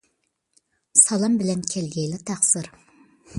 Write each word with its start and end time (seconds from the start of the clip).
سالام 1.01 1.35
بىلەن 1.43 1.61
كەلگەيلا 1.75 2.21
تەقسىر. 2.31 2.73